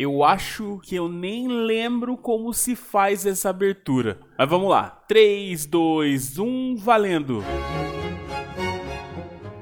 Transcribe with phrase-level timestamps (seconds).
[0.00, 4.20] Eu acho que eu nem lembro como se faz essa abertura.
[4.38, 4.90] Mas vamos lá.
[5.08, 7.42] 3, 2, 1, valendo!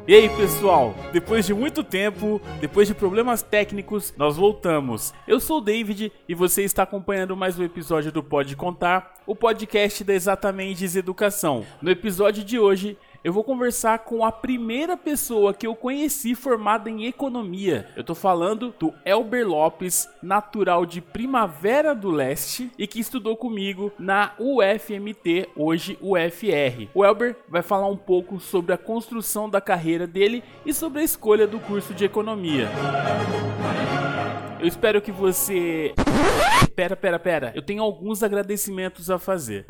[0.07, 5.15] E aí pessoal, depois de muito tempo, depois de problemas técnicos, nós voltamos.
[5.27, 9.35] Eu sou o David e você está acompanhando mais um episódio do Pode Contar, o
[9.35, 11.65] podcast da Exatamente Educação.
[11.81, 16.89] No episódio de hoje, eu vou conversar com a primeira pessoa que eu conheci formada
[16.89, 17.89] em economia.
[17.97, 23.91] Eu tô falando do Elber Lopes, natural de Primavera do Leste e que estudou comigo
[23.99, 26.89] na UFMT, hoje UFR.
[26.95, 31.05] O Elber vai falar um pouco sobre a construção da carreira dele e sobre a
[31.05, 32.69] escolha do curso de economia.
[34.61, 35.93] Eu espero que você.
[36.77, 37.53] Pera, pera, pera.
[37.57, 39.67] Eu tenho alguns agradecimentos a fazer.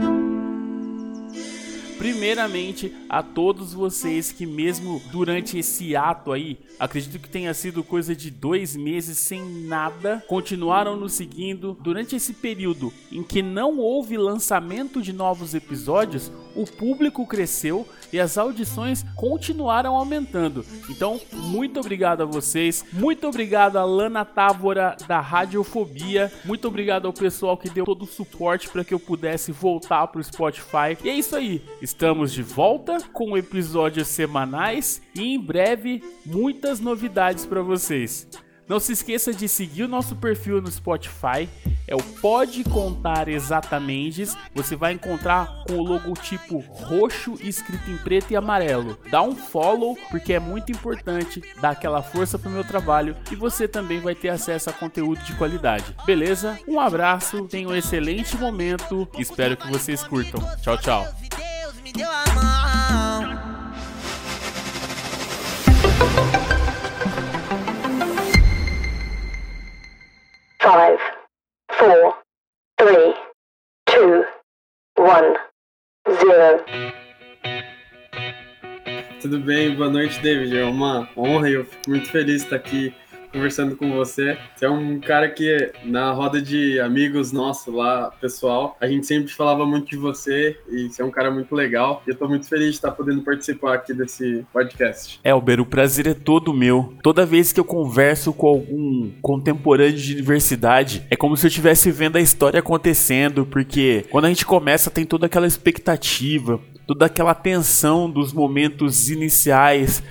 [2.07, 8.15] Primeiramente, a todos vocês que, mesmo durante esse ato aí, acredito que tenha sido coisa
[8.15, 11.77] de dois meses sem nada, continuaram nos seguindo.
[11.81, 18.21] Durante esse período em que não houve lançamento de novos episódios, o público cresceu e
[18.21, 20.65] as audições continuaram aumentando.
[20.89, 27.13] Então, muito obrigado a vocês, muito obrigado a Lana Távora da Radiofobia, muito obrigado ao
[27.13, 30.97] pessoal que deu todo o suporte para que eu pudesse voltar para o Spotify.
[31.03, 37.45] E é isso aí, estamos de volta com episódios semanais e em breve muitas novidades
[37.45, 38.29] para vocês.
[38.69, 41.49] Não se esqueça de seguir o nosso perfil no Spotify,
[41.87, 44.27] é o Pode Contar Exatamente.
[44.55, 48.99] Você vai encontrar com o logotipo roxo escrito em preto e amarelo.
[49.11, 53.69] Dá um follow porque é muito importante dar aquela força pro meu trabalho e você
[53.69, 55.95] também vai ter acesso a conteúdo de qualidade.
[56.05, 56.59] Beleza?
[56.67, 60.41] Um abraço, tenha um excelente momento, espero que vocês curtam.
[60.61, 61.07] Tchau, tchau.
[70.67, 70.99] Five,
[71.79, 72.15] four,
[72.77, 73.15] three,
[73.89, 74.25] two,
[74.99, 75.37] one,
[76.11, 76.65] zero.
[79.21, 79.77] Tudo bem?
[79.77, 80.59] Boa noite, David.
[80.59, 82.93] É uma honra e eu fico muito feliz de estar aqui
[83.37, 84.39] conversando com você.
[84.55, 89.31] Você é um cara que, na roda de amigos nossos lá, pessoal, a gente sempre
[89.31, 92.03] falava muito de você e você é um cara muito legal.
[92.07, 95.21] E eu tô muito feliz de estar podendo participar aqui desse podcast.
[95.23, 96.95] Elber, o prazer é todo meu.
[97.03, 101.91] Toda vez que eu converso com algum contemporâneo de universidade, é como se eu estivesse
[101.91, 107.35] vendo a história acontecendo, porque quando a gente começa tem toda aquela expectativa, toda aquela
[107.35, 110.03] tensão dos momentos iniciais,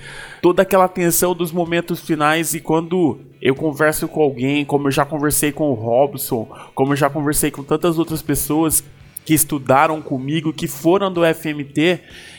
[0.46, 5.04] toda aquela tensão dos momentos finais e quando eu converso com alguém, como eu já
[5.04, 8.84] conversei com o Robson, como eu já conversei com tantas outras pessoas
[9.24, 11.98] que estudaram comigo, que foram do FMT,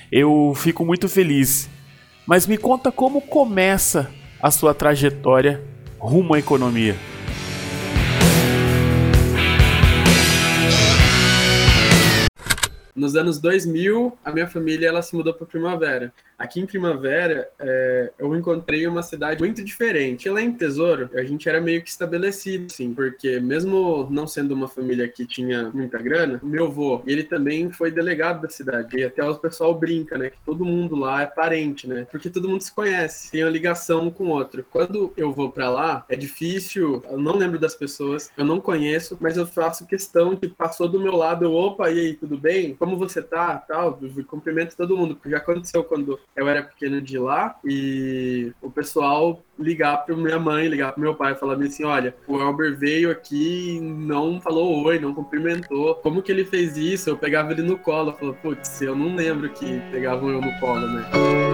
[0.09, 1.69] eu fico muito feliz.
[2.25, 4.09] Mas me conta como começa
[4.41, 5.61] a sua trajetória
[5.99, 6.95] rumo à economia.
[12.95, 16.11] Nos anos 2000, a minha família ela se mudou para Primavera.
[16.37, 20.29] Aqui em Primavera, é, eu encontrei uma cidade muito diferente.
[20.29, 24.67] Lá em Tesouro, a gente era meio que estabelecido, assim, porque mesmo não sendo uma
[24.67, 28.97] família que tinha muita grana, meu avô, ele também foi delegado da cidade.
[28.97, 32.47] E até o pessoal brinca, né, que todo mundo lá é parente, né, porque todo
[32.47, 34.63] mundo se conhece, tem uma ligação um com o outro.
[34.69, 39.17] Quando eu vou para lá, é difícil, eu não lembro das pessoas, eu não conheço,
[39.19, 42.75] mas eu faço questão que passou do meu lado, eu, opa, e aí, tudo bem?
[42.75, 43.57] Como você tá?
[43.57, 48.69] Tal, cumprimento todo mundo, porque já aconteceu quando eu era pequeno de lá e o
[48.69, 53.09] pessoal ligar para minha mãe, ligar para meu pai, falar assim, olha, o Elber veio
[53.09, 55.95] aqui não falou oi, não cumprimentou.
[55.95, 57.09] Como que ele fez isso?
[57.09, 60.87] Eu pegava ele no colo, falou, putz, eu não lembro que pegavam eu no colo,
[60.87, 61.46] né?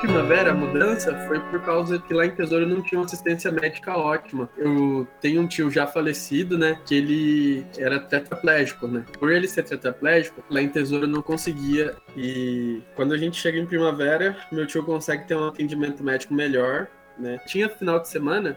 [0.00, 3.96] Primavera, a mudança foi por causa que lá em Tesouro não tinha uma assistência médica
[3.96, 4.48] ótima.
[4.56, 9.04] Eu tenho um tio já falecido, né, que ele era tetraplégico, né.
[9.18, 11.94] Por ele ser tetraplégico, lá em Tesouro não conseguia.
[12.16, 16.88] E quando a gente chega em primavera, meu tio consegue ter um atendimento médico melhor,
[17.18, 17.38] né.
[17.46, 18.56] Tinha final de semana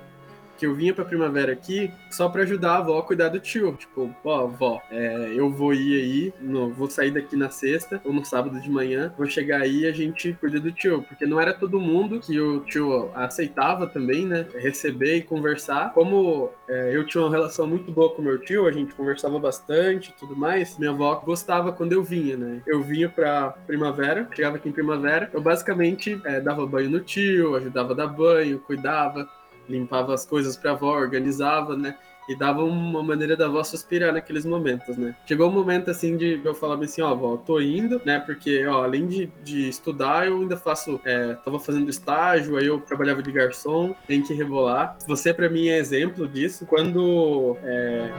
[0.63, 3.73] que eu vinha pra primavera aqui só para ajudar a avó a cuidar do tio.
[3.73, 8.13] Tipo, ó, avó, é, eu vou ir aí, no, vou sair daqui na sexta ou
[8.13, 11.03] no sábado de manhã, vou chegar aí e a gente cuida do tio.
[11.03, 14.45] Porque não era todo mundo que o tio aceitava também, né?
[14.55, 15.91] Receber e conversar.
[15.93, 20.11] Como é, eu tinha uma relação muito boa com meu tio, a gente conversava bastante
[20.11, 22.61] e tudo mais, minha avó gostava quando eu vinha, né?
[22.65, 27.55] Eu vinha pra primavera, chegava aqui em primavera, eu basicamente é, dava banho no tio,
[27.55, 29.27] ajudava a dar banho, cuidava
[29.67, 31.95] limpava as coisas para a avó, organizava, né?
[32.27, 35.15] e dava uma maneira da avó suspirar naqueles momentos, né?
[35.25, 38.19] Chegou um momento assim de eu falar assim, ó, avó, tô indo, né?
[38.19, 42.79] Porque, ó, além de, de estudar, eu ainda faço, é, tava fazendo estágio, aí eu
[42.79, 44.97] trabalhava de garçom, tem que rebolar.
[45.07, 46.65] Você para mim é exemplo disso.
[46.65, 48.11] Quando é...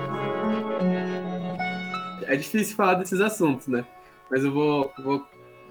[2.26, 3.84] é difícil falar desses assuntos, né?
[4.30, 5.26] Mas eu vou, vou,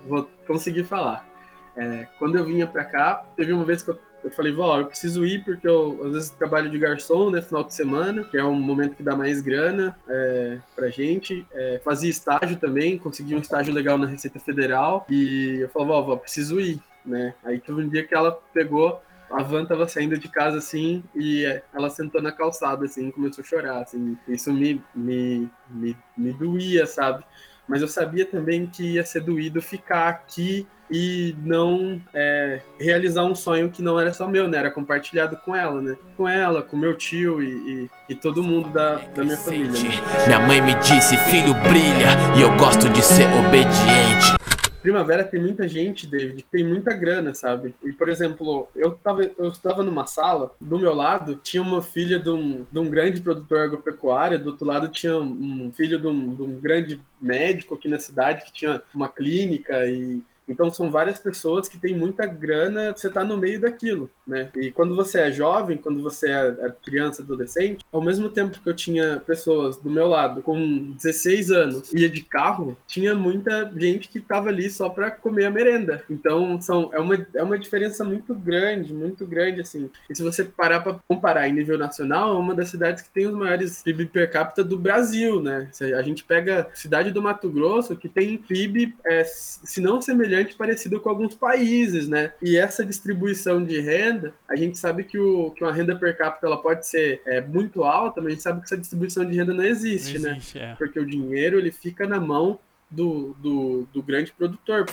[0.08, 1.28] vou conseguir falar.
[1.76, 4.86] É, quando eu vinha para cá, teve uma vez que eu eu falei, vó, eu
[4.86, 8.44] preciso ir porque eu às vezes trabalho de garçom, né, final de semana, que é
[8.44, 11.46] um momento que dá mais grana é, pra gente.
[11.52, 16.02] É, fazia estágio também, consegui um estágio legal na Receita Federal e eu falei, vó,
[16.02, 17.34] vó, preciso ir, né.
[17.44, 21.44] Aí teve um dia que ela pegou a van tava saindo de casa assim e
[21.74, 24.18] ela sentou na calçada assim, começou a chorar assim.
[24.28, 27.24] Isso me me, me, me doía, sabe?
[27.68, 33.34] Mas eu sabia também que ia ser doído ficar aqui e não é, realizar um
[33.34, 34.60] sonho que não era só meu, né?
[34.60, 35.98] Era compartilhado com ela, né?
[36.16, 39.72] Com ela, com meu tio e, e, e todo mundo da, da minha família.
[39.72, 39.90] Né?
[40.28, 44.38] Minha mãe me disse, filho brilha, e eu gosto de ser obediente.
[44.84, 47.74] Primavera tem muita gente, David, tem muita grana, sabe?
[47.84, 52.20] E, por exemplo, eu tava, eu estava numa sala, do meu lado tinha uma filha
[52.20, 56.36] de um, de um grande produtor agropecuário, do outro lado tinha um filho de um,
[56.36, 61.20] de um grande médico aqui na cidade que tinha uma clínica e então são várias
[61.20, 64.50] pessoas que têm muita grana, você está no meio daquilo, né?
[64.56, 68.70] E quando você é jovem, quando você é, é criança, adolescente, ao mesmo tempo que
[68.70, 74.10] eu tinha pessoas do meu lado com 16 anos ia de carro, tinha muita gente
[74.10, 76.04] que estava ali só para comer a merenda.
[76.10, 79.90] Então são é uma, é uma diferença muito grande, muito grande assim.
[80.10, 83.28] E se você parar para comparar em nível nacional, é uma das cidades que tem
[83.28, 85.70] os maiores PIB per capita do Brasil, né?
[85.98, 90.33] A gente pega a cidade do Mato Grosso que tem PIB, é, se não semelhante
[90.34, 92.34] semelhante, parecido com alguns países, né?
[92.42, 96.48] E essa distribuição de renda, a gente sabe que, o, que uma renda per capita
[96.48, 99.54] ela pode ser é, muito alta, mas a gente sabe que essa distribuição de renda
[99.54, 100.38] não existe, não né?
[100.38, 100.72] existe né?
[100.72, 100.76] É.
[100.76, 102.60] Porque o dinheiro ele fica na mão
[102.90, 104.86] do, do, do grande produtor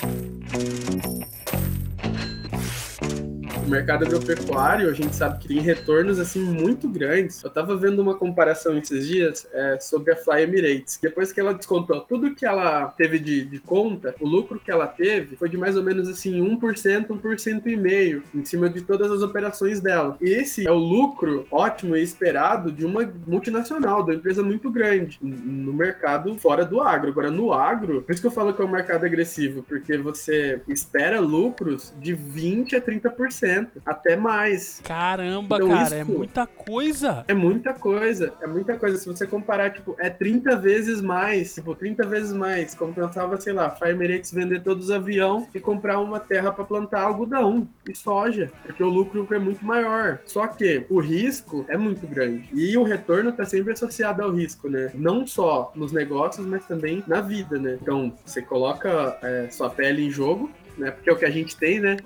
[3.71, 7.43] mercado agropecuário, a gente sabe que tem retornos assim muito grandes.
[7.43, 10.99] Eu estava vendo uma comparação esses dias é, sobre a Fly Emirates.
[11.01, 14.89] Depois que ela descontou tudo que ela teve de, de conta, o lucro que ela
[14.89, 19.11] teve foi de mais ou menos assim 1%, 1% e meio em cima de todas
[19.11, 20.17] as operações dela.
[20.21, 24.71] E esse é o lucro ótimo e esperado de uma multinacional, de uma empresa muito
[24.71, 27.11] grande no mercado fora do agro.
[27.11, 30.61] Agora, no agro, por isso que eu falo que é um mercado agressivo, porque você
[30.67, 34.81] espera lucros de 20 a 30% até mais.
[34.85, 37.25] Caramba, então, cara, é muita coisa.
[37.29, 38.99] É muita coisa, é muita coisa.
[38.99, 42.75] Se você comparar, tipo, é 30 vezes mais, tipo, 30 vezes mais.
[42.75, 47.03] Compensava, sei lá, Fire Emirates vender todos os aviões e comprar uma terra para plantar
[47.03, 50.21] algodão e soja, porque o lucro é muito maior.
[50.25, 52.49] Só que o risco é muito grande.
[52.53, 54.91] E o retorno tá sempre associado ao risco, né?
[54.95, 57.79] Não só nos negócios, mas também na vida, né?
[57.81, 60.91] Então, você coloca é, sua pele em jogo, né?
[60.91, 61.97] Porque é o que a gente tem, né?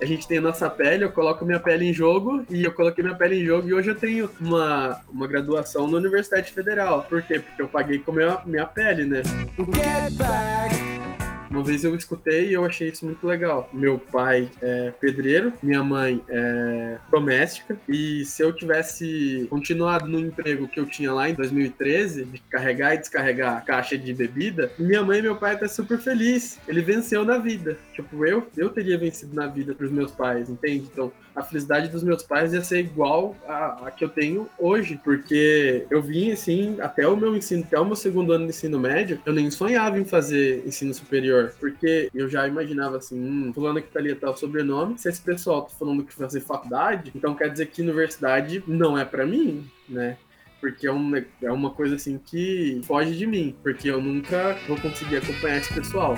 [0.00, 3.02] A gente tem a nossa pele, eu coloco minha pele em jogo e eu coloquei
[3.02, 7.02] minha pele em jogo e hoje eu tenho uma, uma graduação na Universidade Federal.
[7.02, 7.40] Por quê?
[7.40, 9.22] Porque eu paguei com a minha, minha pele, né?
[9.56, 11.27] Get back.
[11.50, 13.68] Uma vez eu escutei e eu achei isso muito legal.
[13.72, 20.68] Meu pai é pedreiro, minha mãe é doméstica, e se eu tivesse continuado no emprego
[20.68, 25.18] que eu tinha lá em 2013, de carregar e descarregar caixa de bebida, minha mãe
[25.18, 26.58] e meu pai tá super feliz.
[26.68, 27.78] Ele venceu na vida.
[27.94, 30.88] Tipo, eu, eu teria vencido na vida pros meus pais, entende?
[30.92, 35.00] Então, a felicidade dos meus pais ia ser igual a, a, que eu tenho hoje,
[35.02, 38.78] porque eu vim assim, até o meu ensino, até o meu segundo ano de ensino
[38.78, 43.80] médio, eu nem sonhava em fazer ensino superior, porque eu já imaginava assim, hum, fulano
[43.80, 47.34] que tá ali é tal sobrenome, se esse pessoal tá falando que fazer faculdade, então
[47.34, 50.16] quer dizer que universidade não é para mim, né?
[50.60, 54.78] porque é, um, é uma coisa assim que foge de mim, porque eu nunca vou
[54.80, 56.14] conseguir acompanhar esse pessoal.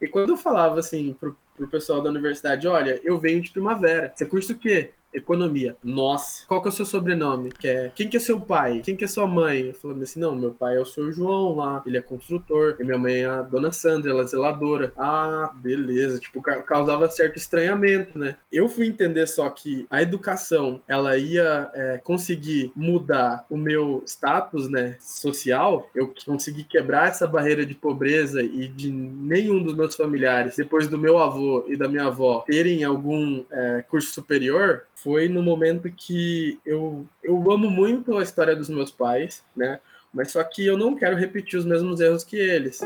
[0.00, 4.12] E quando eu falava assim pro, pro pessoal da universidade, olha, eu venho de primavera,
[4.14, 4.90] você cursa o quê?
[5.14, 5.76] Economia.
[5.82, 7.50] Nossa, qual que é o seu sobrenome?
[7.50, 8.82] Que é, quem que é seu pai?
[8.84, 9.68] Quem que é sua mãe?
[9.68, 12.84] Eu falando assim, não, meu pai é o seu João lá, ele é construtor, e
[12.84, 14.92] minha mãe é a dona Sandra, ela é zeladora.
[14.96, 18.36] Ah, beleza, tipo, causava certo estranhamento, né?
[18.50, 24.68] Eu fui entender só que a educação, ela ia é, conseguir mudar o meu status,
[24.68, 30.56] né, social, eu consegui quebrar essa barreira de pobreza e de nenhum dos meus familiares,
[30.56, 35.42] depois do meu avô e da minha avó, terem algum é, curso superior, foi no
[35.42, 39.78] momento que eu, eu amo muito a história dos meus pais, né?
[40.10, 42.80] Mas só que eu não quero repetir os mesmos erros que eles.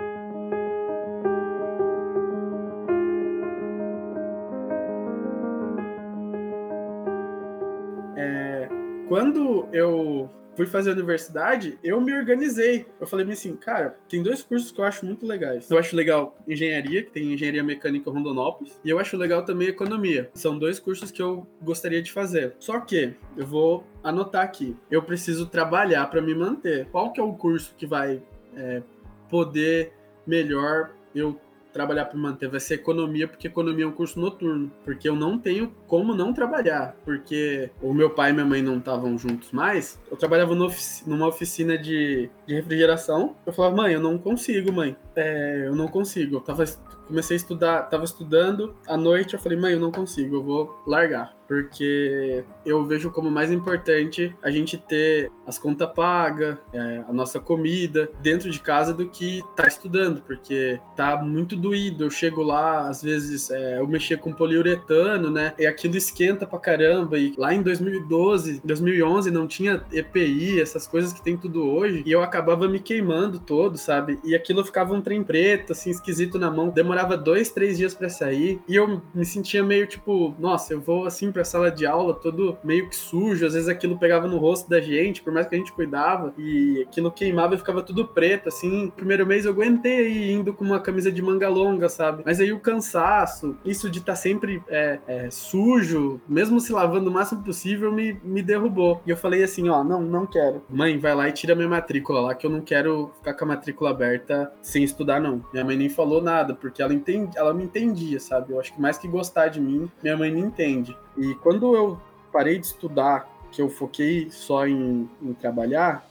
[8.17, 8.69] É,
[9.09, 12.85] quando eu fui fazer a universidade, eu me organizei.
[13.01, 15.71] Eu falei assim, cara, tem dois cursos que eu acho muito legais.
[15.71, 20.29] Eu acho legal engenharia, que tem engenharia mecânica Rondonópolis, e eu acho legal também economia.
[20.35, 22.57] São dois cursos que eu gostaria de fazer.
[22.59, 24.77] Só que eu vou anotar aqui.
[24.91, 26.89] Eu preciso trabalhar para me manter.
[26.91, 28.21] Qual que é o curso que vai
[28.57, 28.83] é,
[29.31, 29.93] poder
[30.27, 31.41] melhor eu
[31.73, 34.71] trabalhar para manter vai ser economia, porque economia é um curso noturno.
[34.85, 36.97] Porque eu não tenho como não trabalhar.
[37.05, 39.99] Porque o meu pai e minha mãe não estavam juntos mais.
[40.11, 43.37] Eu trabalhava numa oficina de, de refrigeração.
[43.47, 44.97] Eu falava, mãe, eu não consigo, mãe.
[45.15, 46.37] É, eu não consigo.
[46.37, 46.65] Eu tava,
[47.07, 48.75] comecei a estudar, tava estudando.
[48.87, 53.31] À noite eu falei, mãe, eu não consigo, eu vou largar porque eu vejo como
[53.31, 58.93] mais importante a gente ter as contas pagas, é, a nossa comida dentro de casa
[58.93, 62.05] do que tá estudando, porque tá muito doído.
[62.05, 65.55] Eu chego lá, às vezes é, eu mexia com poliuretano, né?
[65.59, 67.19] E aquilo esquenta pra caramba.
[67.19, 72.13] E lá em 2012, 2011 não tinha EPI, essas coisas que tem tudo hoje, e
[72.13, 74.19] eu acabava me queimando todo, sabe?
[74.23, 76.69] E aquilo ficava um trem preto, assim, esquisito na mão.
[76.69, 81.07] Demorava dois, três dias para sair, e eu me sentia meio tipo, nossa, eu vou
[81.07, 84.69] assim pra sala de aula todo meio que sujo, às vezes aquilo pegava no rosto
[84.69, 88.49] da gente, por mais que a gente cuidava, e aquilo queimava e ficava tudo preto,
[88.49, 88.93] assim.
[88.97, 92.25] Primeiro mês eu aguentei aí indo com uma camisa de manga longa, sabe?
[92.27, 97.09] Mas aí o cansaço, isso de estar tá sempre é, é, sujo, mesmo se lavando
[97.09, 99.01] o máximo possível, me, me derrubou.
[99.07, 100.63] E eu falei assim, ó, não, não quero.
[100.69, 103.49] Mãe, vai lá e tira minha matrícula lá, que eu não quero ficar com a
[103.49, 105.45] matrícula aberta sem estudar, não.
[105.53, 108.53] Minha mãe nem falou nada, porque ela, entende, ela me entendia, sabe?
[108.53, 110.97] Eu acho que mais que gostar de mim, minha mãe me entende.
[111.17, 112.01] E quando eu
[112.33, 116.07] parei de estudar, que eu foquei só em, em trabalhar,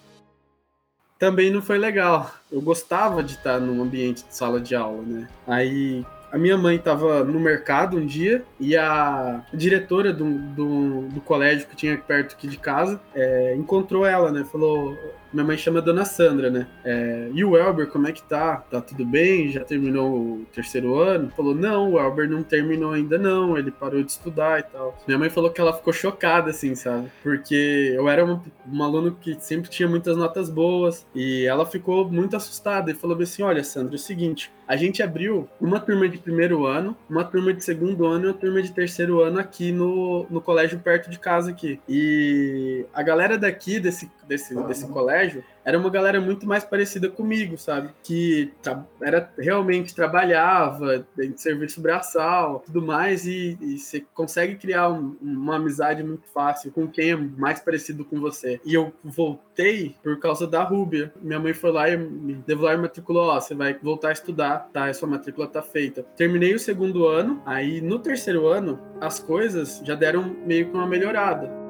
[1.19, 2.31] também não foi legal.
[2.51, 5.27] Eu gostava de estar num ambiente de sala de aula, né?
[5.47, 11.21] Aí a minha mãe estava no mercado um dia e a diretora do, do, do,
[11.21, 14.43] colégio que tinha perto aqui de casa é, encontrou ela, né?
[14.43, 14.97] Falou:
[15.31, 16.67] minha mãe chama Dona Sandra, né?
[16.83, 18.57] É, e o Elber, como é que tá?
[18.57, 19.51] Tá tudo bem?
[19.51, 21.31] Já terminou o terceiro ano?
[21.35, 24.97] Falou, não, o Elber não terminou ainda não, ele parou de estudar e tal.
[25.07, 27.09] Minha mãe falou que ela ficou chocada, assim, sabe?
[27.23, 28.39] Porque eu era um,
[28.71, 33.17] um aluno que sempre tinha muitas notas boas e ela ficou muito assustada e falou
[33.21, 37.23] assim, olha, Sandra, é o seguinte, a gente abriu uma turma de primeiro ano, uma
[37.23, 41.09] turma de segundo ano e uma turma de terceiro ano aqui no, no colégio perto
[41.09, 41.79] de casa aqui.
[41.87, 47.57] E a galera daqui, desse, desse, desse colégio, era uma galera muito mais parecida comigo,
[47.57, 47.89] sabe?
[48.03, 48.53] Que
[49.01, 51.05] era realmente trabalhava
[51.35, 57.11] serviço braçal, tudo mais, e, você consegue criar um, uma amizade muito fácil com quem
[57.11, 58.59] é mais parecido com você.
[58.65, 61.13] E eu voltei por causa da Rúbia.
[61.21, 64.13] Minha mãe foi lá e me levou lá e matriculou: ó, você vai voltar a
[64.13, 64.85] estudar, tá?
[64.85, 66.03] A sua matrícula tá feita.
[66.15, 70.87] Terminei o segundo ano, aí no terceiro ano as coisas já deram meio que uma
[70.87, 71.66] melhorada.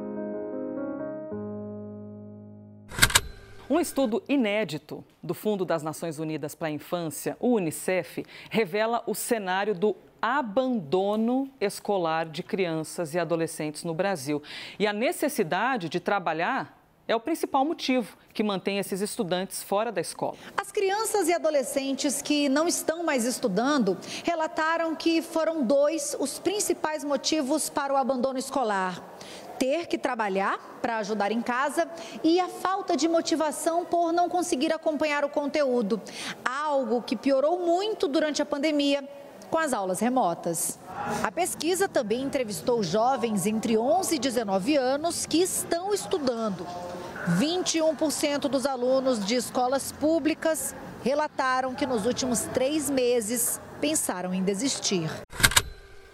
[3.70, 9.14] Um estudo inédito do Fundo das Nações Unidas para a Infância, o Unicef, revela o
[9.14, 14.42] cenário do abandono escolar de crianças e adolescentes no Brasil.
[14.80, 20.00] E a necessidade de trabalhar é o principal motivo que mantém esses estudantes fora da
[20.00, 20.38] escola.
[20.56, 27.04] As crianças e adolescentes que não estão mais estudando relataram que foram dois os principais
[27.04, 29.04] motivos para o abandono escolar
[29.60, 31.88] ter que trabalhar para ajudar em casa
[32.24, 36.02] e a falta de motivação por não conseguir acompanhar o conteúdo,
[36.46, 39.08] algo que piorou muito durante a pandemia
[39.50, 40.78] com as aulas remotas.
[41.24, 46.66] A pesquisa também entrevistou jovens entre 11 e 19 anos que estão estudando.
[47.40, 55.10] 21% dos alunos de escolas públicas relataram que nos últimos três meses pensaram em desistir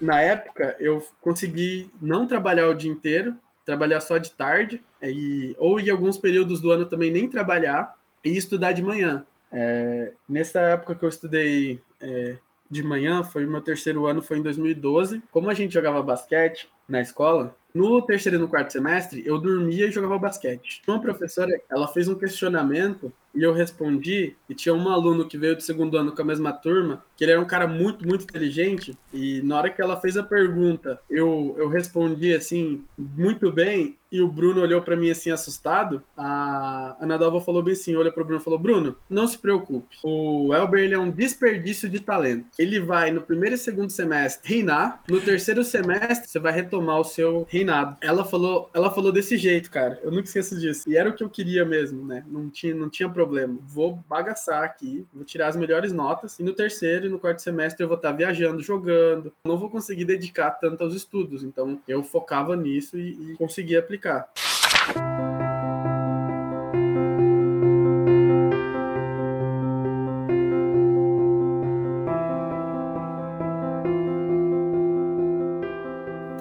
[0.03, 5.79] na época, eu consegui não trabalhar o dia inteiro, trabalhar só de tarde, e, ou
[5.79, 9.25] em alguns períodos do ano também nem trabalhar, e estudar de manhã.
[9.51, 12.37] É, nessa época que eu estudei é,
[12.69, 15.21] de manhã, foi meu terceiro ano, foi em 2012.
[15.31, 19.87] Como a gente jogava basquete na escola, no terceiro e no quarto semestre, eu dormia
[19.87, 20.81] e jogava basquete.
[20.87, 25.55] Uma professora, ela fez um questionamento e eu respondi, e tinha um aluno que veio
[25.55, 28.97] do segundo ano com a mesma turma, que ele era um cara muito, muito inteligente,
[29.13, 34.21] e na hora que ela fez a pergunta, eu, eu respondi assim, muito bem, e
[34.21, 38.21] o Bruno olhou para mim assim, assustado, a Ana Dalva falou bem assim, olha para
[38.21, 41.99] o Bruno e falou, Bruno, não se preocupe, o Elber ele é um desperdício de
[41.99, 42.45] talento.
[42.59, 47.03] Ele vai no primeiro e segundo semestre reinar, no terceiro semestre você vai retomar o
[47.03, 47.97] seu reinado.
[48.01, 51.23] Ela falou, ela falou desse jeito, cara, eu nunca esqueço disso, e era o que
[51.23, 55.47] eu queria mesmo, né, não tinha, não tinha problema problema, vou bagaçar aqui, vou tirar
[55.47, 59.31] as melhores notas, e no terceiro e no quarto semestre eu vou estar viajando, jogando,
[59.45, 64.29] não vou conseguir dedicar tanto aos estudos, então eu focava nisso e, e conseguia aplicar.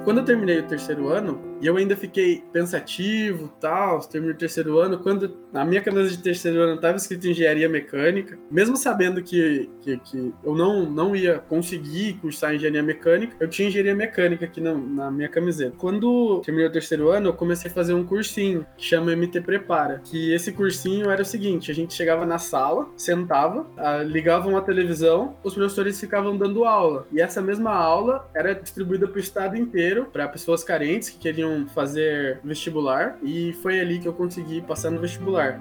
[0.05, 4.81] Quando eu terminei o terceiro ano, e eu ainda fiquei pensativo, tal, terminei o terceiro
[4.81, 9.71] ano, quando na minha camisa de terceiro ano estava escrito engenharia mecânica, mesmo sabendo que,
[9.81, 14.61] que, que, eu não, não ia conseguir cursar engenharia mecânica, eu tinha engenharia mecânica aqui
[14.61, 15.77] na, na minha camiseta.
[15.79, 20.01] Quando terminei o terceiro ano, eu comecei a fazer um cursinho que chama MT Prepara,
[20.05, 24.63] que esse cursinho era o seguinte, a gente chegava na sala, sentava, ah, ligava uma
[24.63, 29.57] televisão, os professores ficavam dando aula, e essa mesma aula era distribuída para o estado
[29.57, 34.91] inteiro, para pessoas carentes que queriam fazer vestibular, e foi ali que eu consegui passar
[34.91, 35.61] no vestibular.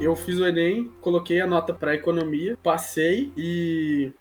[0.00, 4.12] Eu fiz o Enem, coloquei a nota para economia, passei e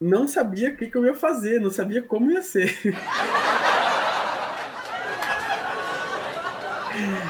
[0.00, 2.76] não sabia o que, que eu ia fazer, não sabia como ia ser.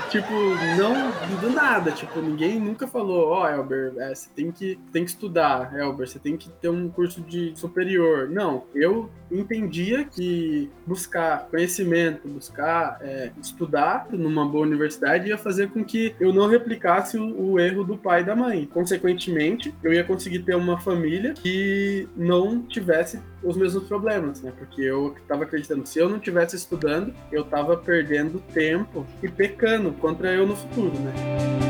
[0.08, 0.32] tipo,
[0.76, 5.04] não do nada, tipo, ninguém nunca falou, ó, oh, Elber, é, você tem que, tem
[5.04, 8.28] que estudar, Elber, você tem que ter um curso de superior.
[8.28, 15.84] Não, eu entendia que buscar conhecimento, buscar é, estudar numa boa universidade ia fazer com
[15.84, 18.66] que eu não replicasse o, o erro do pai e da mãe.
[18.66, 24.52] Consequentemente, eu ia conseguir ter uma família que não tivesse os mesmos problemas, né?
[24.56, 29.92] Porque eu estava acreditando, se eu não tivesse estudando, eu estava perdendo tempo e pecando
[29.92, 31.67] contra eu no futuro, né?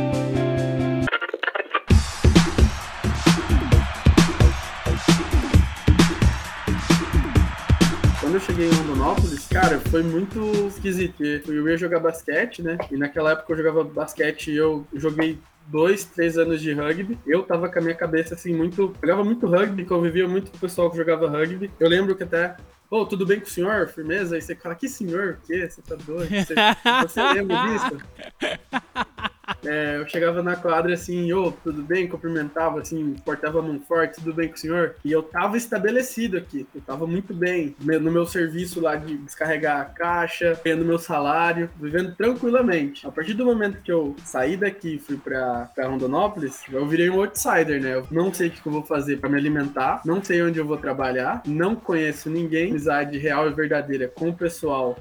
[8.48, 11.22] Cheguei em Rondonópolis, cara, foi muito esquisito.
[11.22, 12.78] Eu ia jogar basquete, né?
[12.90, 17.18] E naquela época eu jogava basquete e eu joguei dois, três anos de rugby.
[17.26, 18.94] Eu tava com a minha cabeça assim, muito.
[19.02, 21.70] Jogava muito rugby, convivia muito com o pessoal que jogava rugby.
[21.78, 22.56] Eu lembro que até
[22.90, 23.86] Ô, oh, tudo bem com o senhor?
[23.88, 24.34] Firmeza?
[24.34, 25.38] Aí você fala, que senhor?
[25.42, 25.68] O quê?
[25.68, 26.30] Você tá doido?
[26.30, 26.54] Você,
[27.02, 27.98] você lembra disso?
[29.64, 32.08] É, eu chegava na quadra assim, ô, oh, tudo bem?
[32.08, 34.94] Cumprimentava, assim, portava a mão forte, tudo bem com o senhor?
[35.04, 39.80] E eu tava estabelecido aqui, eu tava muito bem no meu serviço lá de descarregar
[39.80, 43.06] a caixa, ganhando meu salário, vivendo tranquilamente.
[43.06, 47.10] A partir do momento que eu saí daqui e fui pra, pra Rondonópolis, eu virei
[47.10, 47.94] um outsider, né?
[47.94, 50.66] Eu não sei o que eu vou fazer para me alimentar, não sei onde eu
[50.66, 54.96] vou trabalhar, não conheço ninguém, amizade real e verdadeira com o pessoal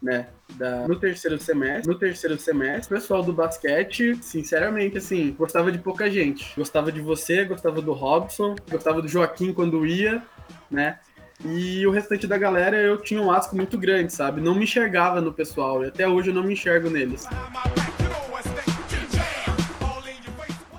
[0.00, 0.28] né?
[0.54, 1.86] Da, no terceiro semestre.
[1.86, 6.52] No terceiro semestre, o pessoal do basquete, sinceramente, assim, gostava de pouca gente.
[6.56, 10.22] Gostava de você, gostava do Robson, gostava do Joaquim quando ia,
[10.70, 10.98] né?
[11.44, 14.40] E o restante da galera eu tinha um asco muito grande, sabe?
[14.40, 15.84] Não me enxergava no pessoal.
[15.84, 17.26] E até hoje eu não me enxergo neles.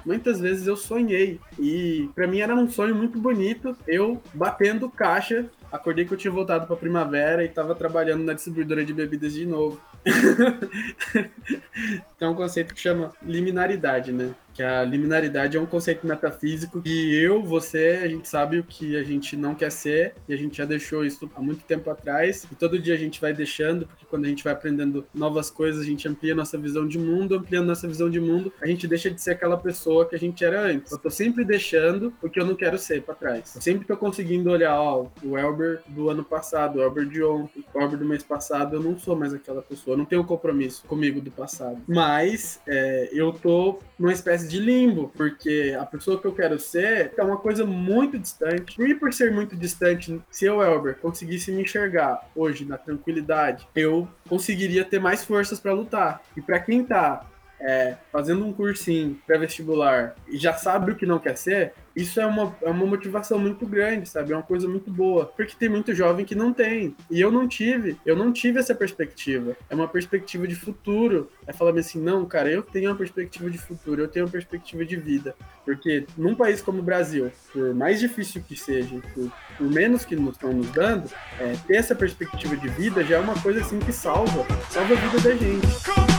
[0.06, 1.40] Muitas vezes eu sonhei.
[1.58, 6.32] E para mim era um sonho muito bonito eu batendo caixa acordei que eu tinha
[6.32, 9.80] voltado para primavera e estava trabalhando na distribuidora de bebidas de novo.
[12.18, 14.34] Tem um conceito que chama liminaridade, né?
[14.60, 18.98] Que a liminaridade é um conceito metafísico que eu, você, a gente sabe o que
[18.98, 22.46] a gente não quer ser e a gente já deixou isso há muito tempo atrás
[22.52, 25.82] e todo dia a gente vai deixando, porque quando a gente vai aprendendo novas coisas,
[25.82, 29.10] a gente amplia nossa visão de mundo, ampliando nossa visão de mundo, a gente deixa
[29.10, 30.92] de ser aquela pessoa que a gente era antes.
[30.92, 33.56] Eu tô sempre deixando o que eu não quero ser para trás.
[33.56, 37.64] Eu sempre tô conseguindo olhar, ó, o Elber do ano passado, o Elber de ontem,
[37.74, 40.84] o Elber do mês passado, eu não sou mais aquela pessoa, eu não tenho compromisso
[40.86, 41.82] comigo do passado.
[41.88, 47.14] Mas é, eu tô numa espécie de limbo, porque a pessoa que eu quero ser
[47.16, 48.82] é uma coisa muito distante.
[48.82, 54.08] E por ser muito distante, se eu, Elber, conseguisse me enxergar hoje na tranquilidade, eu
[54.28, 56.22] conseguiria ter mais forças para lutar.
[56.36, 57.26] E para quem tá
[57.60, 62.26] é, fazendo um cursinho pré-vestibular e já sabe o que não quer ser, isso é
[62.26, 64.32] uma, é uma motivação muito grande, sabe?
[64.32, 65.26] É uma coisa muito boa.
[65.26, 66.96] Porque tem muito jovem que não tem.
[67.12, 67.98] E eu não tive.
[68.06, 69.58] Eu não tive essa perspectiva.
[69.70, 71.30] É uma perspectiva de futuro.
[71.46, 74.86] É falar assim, não, cara, eu tenho uma perspectiva de futuro, eu tenho uma perspectiva
[74.86, 75.36] de vida.
[75.66, 80.16] Porque num país como o Brasil, por mais difícil que seja, por, por menos que
[80.16, 83.80] nos estão nos dando, é, ter essa perspectiva de vida já é uma coisa assim
[83.80, 84.46] que salva.
[84.70, 86.19] Salva a vida da gente.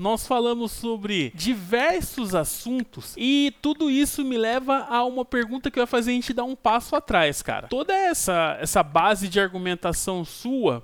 [0.00, 5.86] Nós falamos sobre diversos assuntos e tudo isso me leva a uma pergunta que vai
[5.86, 7.68] fazer a gente dar um passo atrás, cara.
[7.68, 10.82] Toda essa, essa base de argumentação sua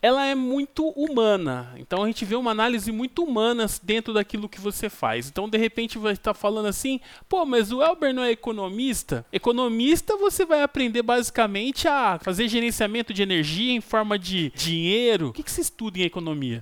[0.00, 1.72] ela é muito humana.
[1.76, 5.28] Então a gente vê uma análise muito humana dentro daquilo que você faz.
[5.28, 9.24] Então de repente vai estar falando assim, pô, mas o Elber não é economista?
[9.32, 15.28] Economista você vai aprender basicamente a fazer gerenciamento de energia em forma de dinheiro.
[15.28, 16.60] O que, que você estuda em economia?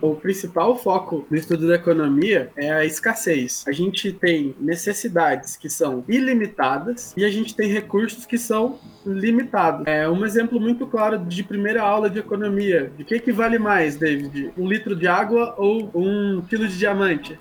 [0.00, 3.64] O principal foco no estudo da economia é a escassez.
[3.66, 9.86] A gente tem necessidades que são ilimitadas e a gente tem recursos que são limitados.
[9.86, 12.92] É um exemplo muito claro de primeira aula de economia.
[12.96, 14.52] De que, que vale mais, David?
[14.56, 17.36] Um litro de água ou um quilo de diamante?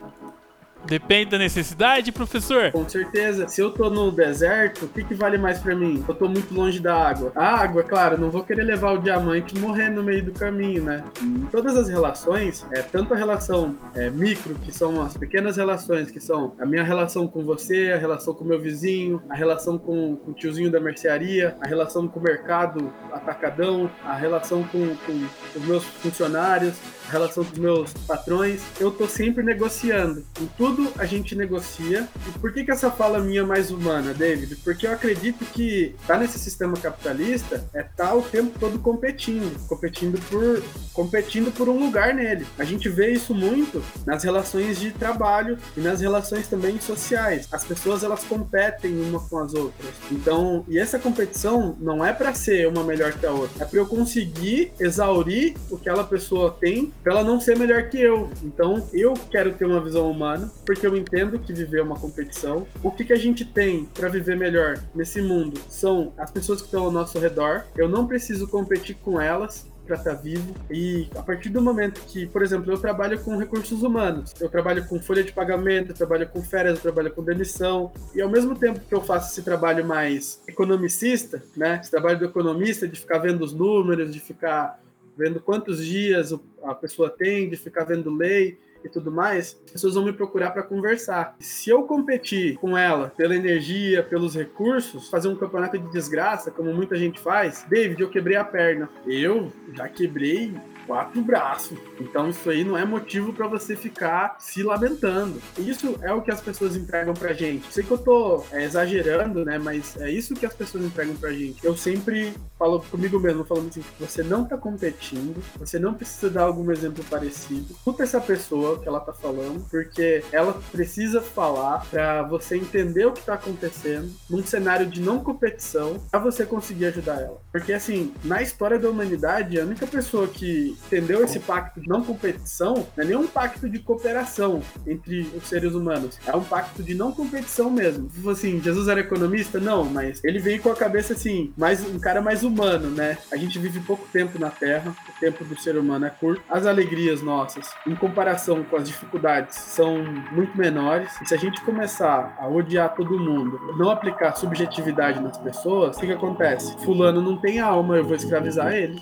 [0.85, 2.71] Depende da necessidade, professor?
[2.71, 3.47] Com certeza.
[3.47, 6.03] Se eu tô no deserto, o que, que vale mais para mim?
[6.07, 7.31] Eu tô muito longe da água.
[7.35, 10.83] A água, claro, não vou querer levar o diamante e morrer no meio do caminho,
[10.83, 11.03] né?
[11.21, 16.11] Em todas as relações, é tanto a relação é, micro, que são as pequenas relações,
[16.11, 20.15] que são a minha relação com você, a relação com meu vizinho, a relação com,
[20.17, 25.27] com o tiozinho da mercearia, a relação com o mercado atacadão, a relação com, com
[25.55, 26.75] os meus funcionários,
[27.09, 28.61] relação com os meus patrões.
[28.79, 30.25] Eu tô sempre negociando.
[30.41, 32.07] Em tudo tudo a gente negocia.
[32.27, 34.55] E por que, que essa fala minha é mais humana, David?
[34.57, 40.19] Porque eu acredito que tá nesse sistema capitalista é tá o tempo todo competindo, competindo
[40.29, 40.63] por
[40.93, 42.45] competindo por um lugar nele.
[42.57, 47.47] A gente vê isso muito nas relações de trabalho e nas relações também sociais.
[47.51, 49.91] As pessoas elas competem uma com as outras.
[50.11, 53.79] Então, e essa competição não é para ser uma melhor que a outra, é para
[53.79, 58.29] eu conseguir exaurir o que aquela pessoa tem, para ela não ser melhor que eu.
[58.41, 62.65] Então, eu quero ter uma visão humana, porque eu entendo que viver é uma competição.
[62.81, 66.67] O que, que a gente tem para viver melhor nesse mundo são as pessoas que
[66.67, 67.65] estão ao nosso redor.
[67.75, 70.53] Eu não preciso competir com elas, para estar tá vivo.
[70.69, 74.85] E a partir do momento que, por exemplo, eu trabalho com recursos humanos, eu trabalho
[74.87, 78.55] com folha de pagamento, eu trabalho com férias, eu trabalho com demissão, e ao mesmo
[78.55, 83.19] tempo que eu faço esse trabalho mais economicista, né, esse trabalho do economista, de ficar
[83.19, 84.79] vendo os números, de ficar
[85.17, 89.93] vendo quantos dias a pessoa tem, de ficar vendo lei, e tudo mais, as pessoas
[89.95, 91.35] vão me procurar para conversar.
[91.39, 96.73] Se eu competir com ela pela energia, pelos recursos, fazer um campeonato de desgraça, como
[96.73, 98.89] muita gente faz, David, eu quebrei a perna.
[99.07, 100.53] Eu já quebrei
[100.85, 101.77] quatro braços.
[101.99, 105.41] Então isso aí não é motivo para você ficar se lamentando.
[105.57, 107.71] Isso é o que as pessoas entregam pra gente.
[107.71, 109.57] Sei que eu tô é, exagerando, né?
[109.57, 111.63] Mas é isso que as pessoas entregam pra gente.
[111.65, 116.43] Eu sempre falo comigo mesmo, falando assim, você não tá competindo, você não precisa dar
[116.43, 117.73] algum exemplo parecido.
[117.73, 123.11] Escuta essa pessoa que ela tá falando, porque ela precisa falar para você entender o
[123.11, 127.41] que tá acontecendo num cenário de não competição, para você conseguir ajudar ela.
[127.51, 132.03] Porque assim, na história da humanidade, a única pessoa que entendeu esse pacto de não
[132.03, 136.83] competição, não é nem um pacto de cooperação entre os seres humanos, é um pacto
[136.83, 138.07] de não competição mesmo.
[138.09, 139.59] Tipo assim, Jesus era economista?
[139.59, 143.17] Não, mas ele veio com a cabeça assim, mais um cara mais humano, né?
[143.31, 146.65] A gente vive pouco tempo na Terra, o tempo do ser humano é curto, as
[146.65, 151.09] alegrias nossas, em comparação com as dificuldades, são muito menores.
[151.21, 155.99] E se a gente começar a odiar todo mundo, não aplicar subjetividade nas pessoas, o
[155.99, 156.75] que, que acontece?
[156.83, 159.01] Fulano não tem alma, eu vou escravizar ele.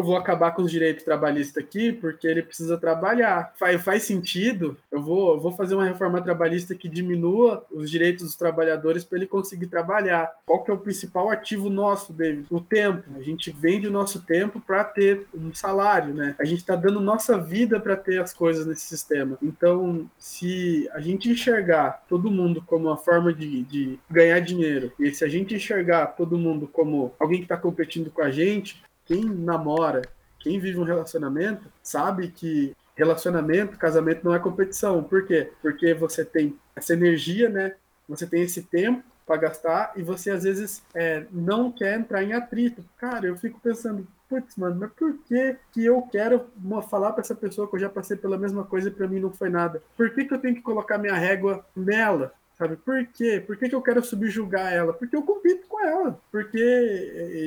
[0.00, 3.52] eu vou acabar com os direitos trabalhistas aqui porque ele precisa trabalhar.
[3.58, 8.24] Faz, faz sentido, eu vou, eu vou fazer uma reforma trabalhista que diminua os direitos
[8.24, 10.32] dos trabalhadores para ele conseguir trabalhar.
[10.46, 12.46] Qual que é o principal ativo nosso, David?
[12.50, 13.02] O tempo.
[13.14, 16.34] A gente vende o nosso tempo para ter um salário, né?
[16.38, 19.36] A gente está dando nossa vida para ter as coisas nesse sistema.
[19.42, 25.12] Então, se a gente enxergar todo mundo como uma forma de, de ganhar dinheiro, e
[25.12, 29.24] se a gente enxergar todo mundo como alguém que está competindo com a gente, quem
[29.24, 30.02] namora,
[30.38, 35.02] quem vive um relacionamento, sabe que relacionamento, casamento não é competição.
[35.02, 35.50] Por quê?
[35.60, 37.74] Porque você tem essa energia, né?
[38.08, 42.34] Você tem esse tempo para gastar e você às vezes é, não quer entrar em
[42.34, 42.84] atrito.
[42.98, 46.46] Cara, eu fico pensando, putz, mano, mas por que, que eu quero
[46.88, 49.32] falar para essa pessoa que eu já passei pela mesma coisa e para mim não
[49.32, 49.82] foi nada?
[49.96, 52.32] Por que, que eu tenho que colocar minha régua nela?
[52.56, 52.76] Sabe?
[52.76, 53.42] Por quê?
[53.44, 54.92] Por que, que eu quero subjugar ela?
[54.92, 56.20] Porque eu compito com ela.
[56.30, 56.58] Porque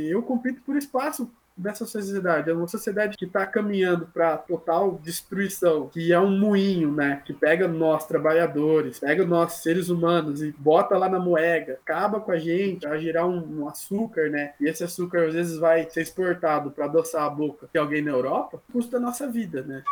[0.10, 2.50] eu compito por espaço dessa sociedade.
[2.50, 7.22] É uma sociedade que está caminhando para total destruição, que é um moinho, né?
[7.26, 12.32] Que pega nós, trabalhadores, pega nós, seres humanos, e bota lá na moeda, acaba com
[12.32, 14.54] a gente, vai gerar um, um açúcar, né?
[14.60, 18.12] E esse açúcar às vezes vai ser exportado para adoçar a boca de alguém na
[18.12, 19.84] Europa, custa a nossa vida, né?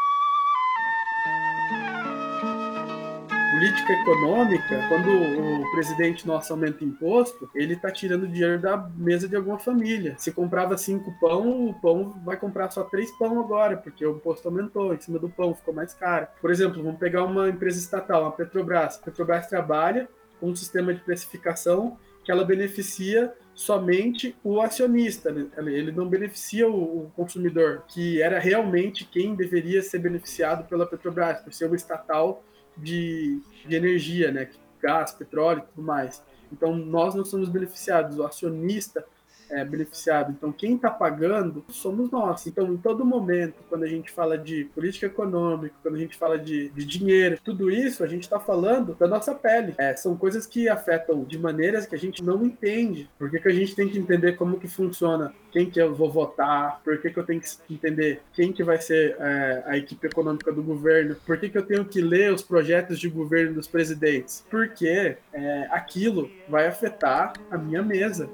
[3.62, 5.08] Política econômica, quando
[5.62, 10.16] o presidente nosso aumenta imposto, ele está tirando dinheiro da mesa de alguma família.
[10.18, 14.48] Se comprava cinco pão, o pão vai comprar só três pão agora, porque o imposto
[14.48, 16.26] aumentou em cima do pão, ficou mais caro.
[16.42, 18.96] Por exemplo, vamos pegar uma empresa estatal, a Petrobras.
[18.96, 25.46] A Petrobras trabalha com um sistema de precificação que ela beneficia somente o acionista, né?
[25.68, 31.54] ele não beneficia o, consumidor, que era realmente quem deveria ser beneficiado pela Petrobras, por
[31.54, 32.44] ser uma estatal
[32.78, 34.50] de, de energia, né?
[34.82, 36.24] Gás, petróleo e tudo mais.
[36.52, 39.06] Então nós não somos beneficiados, o acionista
[39.52, 40.32] é, beneficiado.
[40.32, 42.48] Então, quem está pagando somos nós.
[42.48, 46.40] Então, em todo momento, quando a gente fala de política econômica, quando a gente fala
[46.40, 49.74] de, de dinheiro, tudo isso, a gente está falando da nossa pele.
[49.78, 53.10] É, são coisas que afetam de maneiras que a gente não entende.
[53.20, 56.10] Por que, que a gente tem que entender como que funciona, quem que eu vou
[56.10, 60.08] votar, por que, que eu tenho que entender quem que vai ser é, a equipe
[60.08, 63.68] econômica do governo, por que, que eu tenho que ler os projetos de governo dos
[63.68, 64.46] presidentes?
[64.50, 68.30] Porque é, aquilo vai afetar a minha mesa.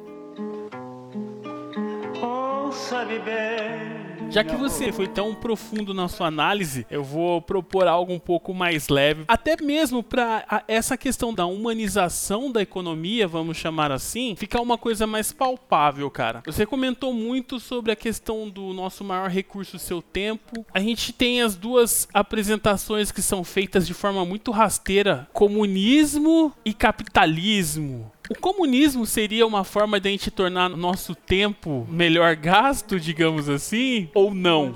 [4.29, 8.53] Já que você foi tão profundo na sua análise, eu vou propor algo um pouco
[8.53, 14.59] mais leve, até mesmo para essa questão da humanização da economia, vamos chamar assim, ficar
[14.59, 16.43] uma coisa mais palpável, cara.
[16.45, 20.65] Você comentou muito sobre a questão do nosso maior recurso, seu tempo.
[20.73, 26.73] A gente tem as duas apresentações que são feitas de forma muito rasteira: comunismo e
[26.73, 28.11] capitalismo.
[28.29, 34.09] O comunismo seria uma forma de a gente tornar nosso tempo melhor gasto, digamos assim,
[34.13, 34.75] ou não?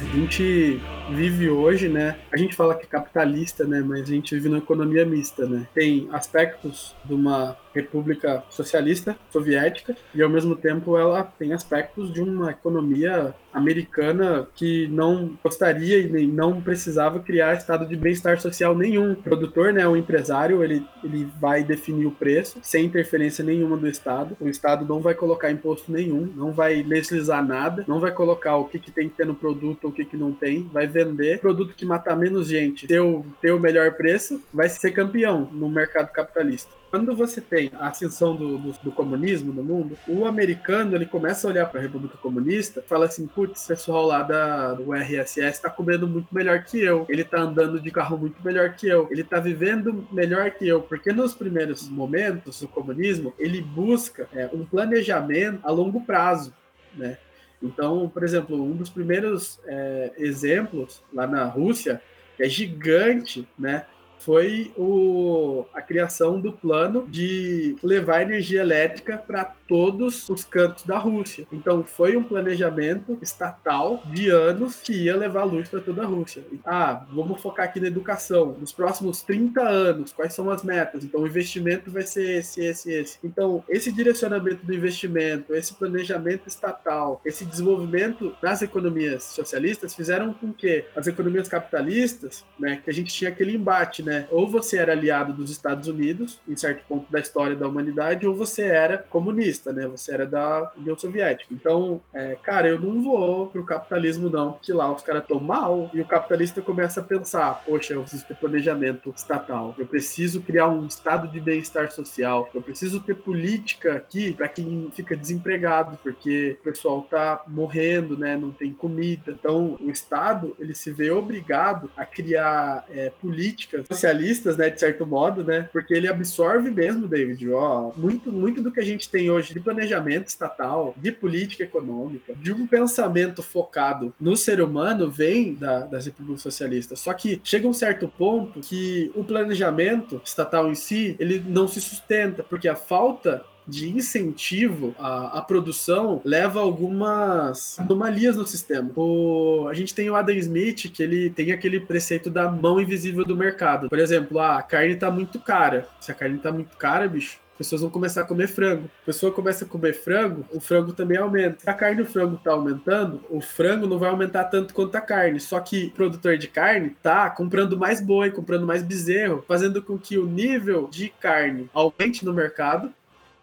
[0.00, 2.16] A gente vive hoje, né?
[2.32, 3.80] A gente fala que é capitalista, né?
[3.80, 5.66] Mas a gente vive numa economia mista, né?
[5.74, 12.22] Tem aspectos de uma república socialista soviética e ao mesmo tempo ela tem aspectos de
[12.22, 18.74] uma economia americana que não gostaria e nem não precisava criar estado de bem-estar social
[18.74, 19.12] nenhum.
[19.12, 23.88] O produtor, né, o empresário, ele, ele vai definir o preço sem interferência nenhuma do
[23.88, 24.36] estado.
[24.40, 28.64] O estado não vai colocar imposto nenhum, não vai legislar nada, não vai colocar o
[28.64, 31.74] que, que tem que ter no produto o que, que não tem, vai vender produto
[31.74, 36.10] que matar menos gente, ter o, ter o melhor preço, vai ser campeão no mercado
[36.10, 36.70] capitalista.
[36.90, 41.46] Quando você tem a ascensão do, do, do, comunismo no mundo, o americano ele começa
[41.46, 45.68] a olhar para a República Comunista fala assim: putz, pessoal lá da, do RSS está
[45.68, 49.22] comendo muito melhor que eu, ele está andando de carro muito melhor que eu, ele
[49.22, 54.64] está vivendo melhor que eu, porque nos primeiros momentos do comunismo ele busca é, um
[54.64, 56.54] planejamento a longo prazo,
[56.94, 57.18] né?
[57.62, 62.00] Então, por exemplo, um dos primeiros é, exemplos lá na Rússia
[62.38, 63.86] é gigante, né?
[64.26, 70.98] Foi o, a criação do plano de levar energia elétrica para todos os cantos da
[70.98, 71.46] Rússia.
[71.52, 76.42] Então foi um planejamento estatal de anos que ia levar luz para toda a Rússia.
[76.64, 78.56] Ah, vamos focar aqui na educação.
[78.58, 81.04] Nos próximos 30 anos, quais são as metas?
[81.04, 83.18] Então o investimento vai ser esse, esse, esse.
[83.22, 90.52] Então esse direcionamento do investimento, esse planejamento estatal, esse desenvolvimento das economias socialistas fizeram com
[90.52, 94.15] que as economias capitalistas, né, que a gente tinha aquele embate né?
[94.30, 98.34] Ou você era aliado dos Estados Unidos, em certo ponto da história da humanidade, ou
[98.34, 99.86] você era comunista, né?
[99.86, 101.52] Você era da União Soviética.
[101.52, 105.90] Então, é, cara, eu não vou pro capitalismo, não, que lá os caras estão mal,
[105.92, 110.68] e o capitalista começa a pensar, poxa, eu preciso ter planejamento estatal, eu preciso criar
[110.68, 116.56] um estado de bem-estar social, eu preciso ter política aqui para quem fica desempregado, porque
[116.60, 118.36] o pessoal tá morrendo, né?
[118.36, 119.32] Não tem comida.
[119.32, 125.06] Então, o Estado, ele se vê obrigado a criar é, políticas socialistas, né, de certo
[125.06, 129.30] modo, né, porque ele absorve mesmo, David, ó, muito, muito do que a gente tem
[129.30, 135.54] hoje de planejamento estatal, de política econômica, de um pensamento focado no ser humano vem
[135.54, 137.00] da, das repúblicas socialistas.
[137.00, 141.80] Só que chega um certo ponto que o planejamento estatal em si, ele não se
[141.80, 148.90] sustenta, porque a falta de incentivo à, à, produção leva algumas anomalias no sistema.
[148.96, 153.24] O, a gente tem o Adam Smith, que ele tem aquele preceito da mão invisível
[153.24, 153.88] do mercado.
[153.88, 155.88] Por exemplo, ah, a carne está muito cara.
[156.00, 158.88] Se a carne está muito cara, bicho, pessoas vão começar a comer frango.
[159.02, 161.60] A pessoa começa a comer frango, o frango também aumenta.
[161.60, 165.00] Se a carne do frango está aumentando, o frango não vai aumentar tanto quanto a
[165.00, 165.40] carne.
[165.40, 169.98] Só que o produtor de carne tá comprando mais boi, comprando mais bezerro, fazendo com
[169.98, 172.92] que o nível de carne aumente no mercado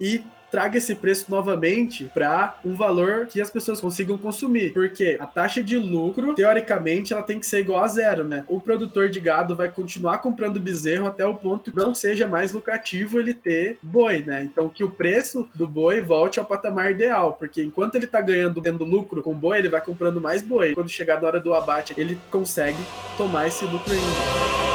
[0.04, 4.72] e traga esse preço novamente para um valor que as pessoas consigam consumir.
[4.72, 8.46] Porque a taxa de lucro, teoricamente, ela tem que ser igual a zero, né?
[8.48, 12.52] O produtor de gado vai continuar comprando bezerro até o ponto que não seja mais
[12.52, 14.44] lucrativo ele ter boi, né?
[14.44, 18.62] Então que o preço do boi volte ao patamar ideal, porque enquanto ele tá ganhando
[18.62, 20.76] tendo lucro com boi, ele vai comprando mais boi.
[20.76, 22.78] Quando chegar na hora do abate, ele consegue
[23.18, 24.73] tomar esse lucro ainda.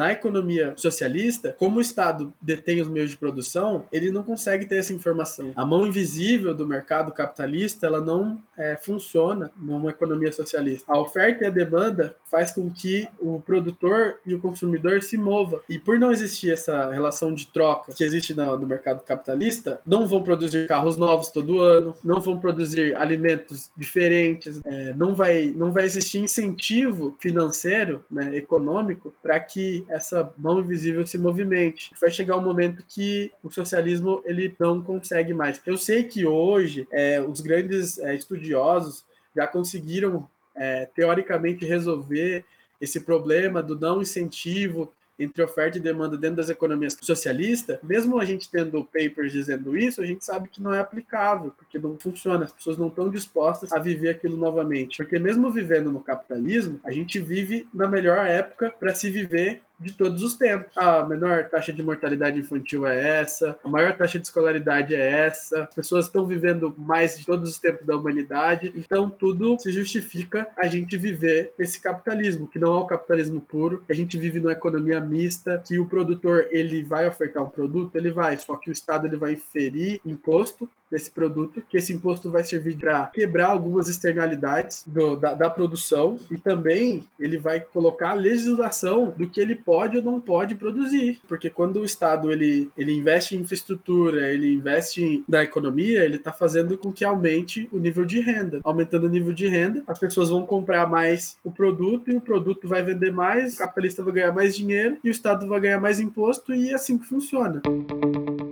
[0.00, 4.76] Na economia socialista, como o Estado detém os meios de produção, ele não consegue ter
[4.76, 5.52] essa informação.
[5.54, 10.90] A mão invisível do mercado capitalista, ela não é, funciona numa economia socialista.
[10.90, 15.62] A oferta e a demanda faz com que o produtor e o consumidor se mova.
[15.68, 20.06] E por não existir essa relação de troca que existe no, no mercado capitalista, não
[20.06, 25.72] vão produzir carros novos todo ano, não vão produzir alimentos diferentes, é, não, vai, não
[25.72, 31.90] vai existir incentivo financeiro, né, econômico, para que essa mão invisível se movimente.
[32.00, 35.60] Vai chegar um momento que o socialismo ele não consegue mais.
[35.66, 42.44] Eu sei que hoje é, os grandes é, estudiosos já conseguiram é, teoricamente resolver
[42.80, 48.24] esse problema do não incentivo entre oferta e demanda dentro das economias socialistas, mesmo a
[48.24, 52.46] gente tendo papers dizendo isso, a gente sabe que não é aplicável, porque não funciona,
[52.46, 54.96] as pessoas não estão dispostas a viver aquilo novamente.
[54.96, 59.92] Porque mesmo vivendo no capitalismo, a gente vive na melhor época para se viver de
[59.92, 60.76] todos os tempos.
[60.76, 65.64] A menor taxa de mortalidade infantil é essa, a maior taxa de escolaridade é essa,
[65.64, 70.46] as pessoas estão vivendo mais de todos os tempos da humanidade, então tudo se justifica
[70.56, 74.52] a gente viver esse capitalismo, que não é o capitalismo puro, a gente vive numa
[74.52, 78.72] economia mista, que o produtor ele vai ofertar um produto, ele vai, só que o
[78.72, 83.88] Estado ele vai inferir imposto desse produto, que esse imposto vai servir para quebrar algumas
[83.88, 89.54] externalidades do, da, da, produção e também ele vai colocar a legislação do que ele
[89.54, 94.54] pode ou não pode produzir, porque quando o Estado ele, ele investe em infraestrutura, ele
[94.54, 98.60] investe na economia, ele está fazendo com que aumente o nível de renda.
[98.64, 102.68] Aumentando o nível de renda, as pessoas vão comprar mais o produto e o produto
[102.68, 106.00] vai vender mais, o capitalista vai ganhar mais dinheiro e o Estado vai ganhar mais
[106.00, 107.62] imposto e é assim que funciona.
[107.64, 108.49] economia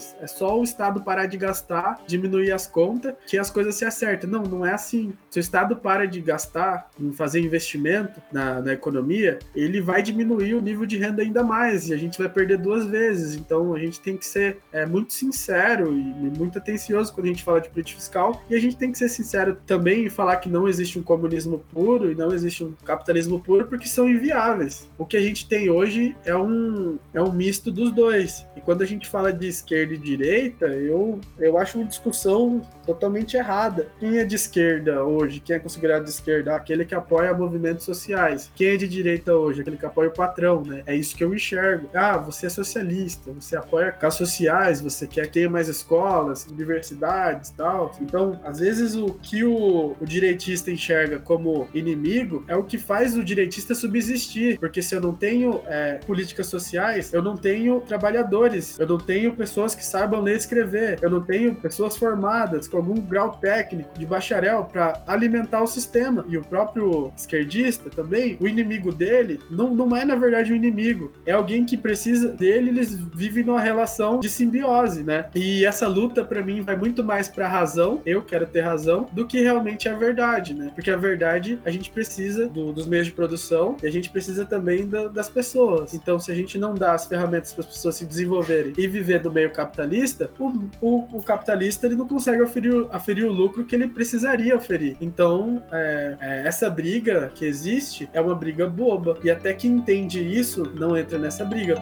[0.00, 3.84] simples, é só o Estado parar de gastar, diminuir as contas, que as coisas se
[3.84, 4.28] acertam.
[4.28, 5.12] Não, não é assim.
[5.30, 10.60] Se o Estado para de gastar, fazer investimento na, na economia, ele vai diminuir o
[10.60, 13.36] nível de renda ainda mais e a gente vai perder duas vezes.
[13.36, 16.02] Então a gente tem que ser é, muito sincero e
[16.36, 19.08] muito atencioso quando a gente fala de política fiscal e a gente tem que ser
[19.08, 23.38] sincero também e falar que não existe um comunismo puro e não existe um capitalismo
[23.38, 24.88] puro porque são inviáveis.
[24.98, 28.44] O que a gente tem hoje é um, é um misto dos dois.
[28.56, 33.36] E quando a gente fala de esquerda e direita, eu, eu acho uma discussão totalmente
[33.36, 33.88] errada.
[34.00, 35.40] Quem é de esquerda hoje?
[35.40, 36.54] Quem é considerado de esquerda?
[36.54, 38.50] Aquele que apoia movimentos sociais.
[38.54, 39.60] Quem é de direita hoje?
[39.60, 40.82] Aquele que apoia o patrão, né?
[40.86, 41.88] É isso que eu enxergo.
[41.94, 47.92] Ah, você é socialista, você apoia causas sociais, você quer ter mais escolas, universidades tal.
[48.00, 53.16] Então, às vezes, o que o, o direitista enxerga como inimigo é o que faz
[53.16, 54.58] o direitista subsistir.
[54.58, 59.34] Porque se eu não tenho é, políticas sociais, eu não tenho trabalhadores, eu não tenho
[59.34, 63.98] pessoas que saibam ler e escrever, eu não tenho pessoas formadas com algum grau técnico
[63.98, 66.24] de bacharel para alimentar o sistema.
[66.28, 71.12] E o próprio esquerdista também, o inimigo dele não, não é na verdade um inimigo,
[71.26, 75.26] é alguém que precisa dele, eles vivem numa relação de simbiose, né?
[75.34, 79.26] E essa luta para mim vai muito mais para razão, eu quero ter razão, do
[79.26, 80.70] que realmente a verdade, né?
[80.74, 84.44] Porque a verdade a gente precisa do, dos meios de produção e a gente precisa
[84.44, 85.92] também da, das pessoas.
[85.92, 89.20] Então, se a gente não dá as ferramentas para as pessoas se desenvolverem e viver
[89.20, 93.64] do meio capitalista, o, o, o capitalista ele não consegue oferecer aferir, aferir o lucro
[93.64, 94.96] que ele precisaria oferir.
[95.00, 99.18] Então, é, é, essa briga que existe é uma briga boba.
[99.24, 101.76] E até quem entende isso não entra nessa briga.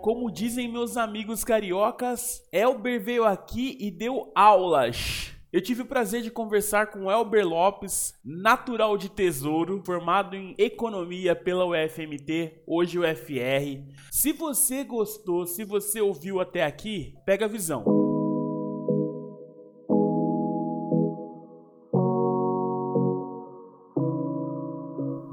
[0.00, 5.33] Como dizem meus amigos cariocas, Elber veio aqui e deu aulas.
[5.54, 11.36] Eu tive o prazer de conversar com Elber Lopes, natural de Tesouro, formado em Economia
[11.36, 13.84] pela UFMT, hoje UFR.
[14.10, 17.84] Se você gostou, se você ouviu até aqui, pega a visão.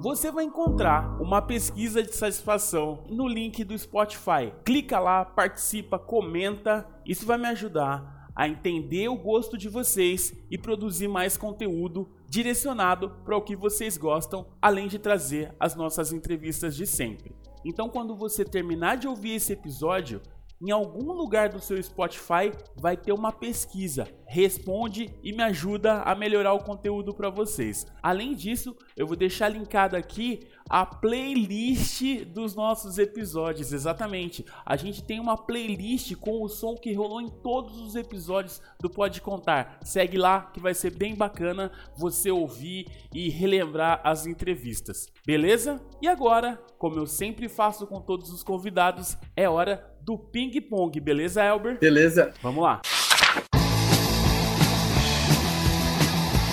[0.01, 4.53] Você vai encontrar uma pesquisa de satisfação no link do Spotify.
[4.63, 6.88] Clica lá, participa, comenta.
[7.03, 13.12] Isso vai me ajudar a entender o gosto de vocês e produzir mais conteúdo direcionado
[13.23, 17.36] para o que vocês gostam, além de trazer as nossas entrevistas de sempre.
[17.63, 20.24] Então, quando você terminar de ouvir esse episódio,
[20.62, 24.07] em algum lugar do seu Spotify vai ter uma pesquisa.
[24.28, 27.86] Responde e me ajuda a melhorar o conteúdo para vocês.
[28.01, 30.39] Além disso, eu vou deixar linkado aqui
[30.70, 33.74] a playlist dos nossos episódios.
[33.74, 34.45] Exatamente.
[34.66, 38.89] A gente tem uma playlist com o som que rolou em todos os episódios do
[38.89, 39.80] Pode Contar.
[39.84, 45.07] Segue lá que vai ser bem bacana você ouvir e relembrar as entrevistas.
[45.26, 45.82] Beleza?
[46.01, 50.99] E agora, como eu sempre faço com todos os convidados, é hora do ping-pong.
[50.99, 51.78] Beleza, Elber?
[51.80, 52.34] Beleza.
[52.41, 52.82] Vamos lá.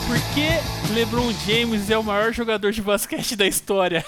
[0.07, 4.05] Por que LeBron James é o maior jogador de basquete da história?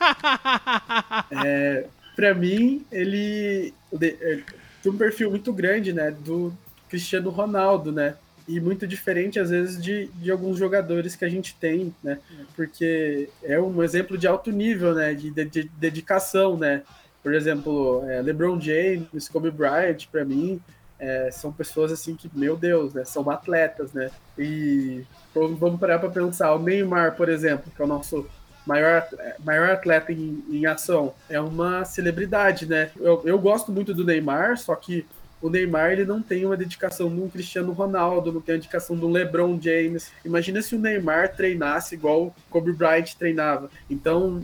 [1.44, 4.44] É, pra mim, ele, ele
[4.82, 6.52] tem um perfil muito grande, né, do
[6.88, 8.14] Cristiano Ronaldo, né?
[8.46, 12.18] E muito diferente, às vezes, de, de alguns jogadores que a gente tem, né?
[12.56, 15.12] Porque é um exemplo de alto nível, né?
[15.12, 16.82] De, de, de dedicação, né?
[17.22, 20.60] Por exemplo, é, LeBron James, Kobe Bryant, para mim,
[20.98, 23.04] é, são pessoas assim que, meu Deus, né?
[23.04, 24.10] São atletas, né?
[24.36, 25.04] E
[25.34, 28.26] vamos parar para pensar, o Neymar, por exemplo, que é o nosso
[28.66, 29.06] maior,
[29.44, 32.90] maior atleta em, em ação, é uma celebridade, né?
[32.98, 35.06] Eu, eu gosto muito do Neymar, só que
[35.40, 38.96] o Neymar ele não tem uma dedicação de um Cristiano Ronaldo, não tem a dedicação
[38.96, 40.10] do LeBron James.
[40.24, 43.70] Imagina se o Neymar treinasse igual o Kobe Bryant treinava.
[43.88, 44.42] Então,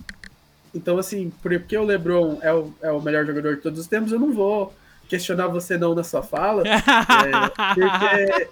[0.75, 4.13] então assim, porque o LeBron é o, é o melhor jogador de todos os tempos,
[4.13, 4.75] eu não vou
[5.09, 8.49] questionar você não na sua fala, é, porque